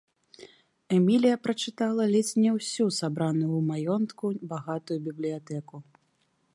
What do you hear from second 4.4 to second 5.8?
багатую бібліятэку.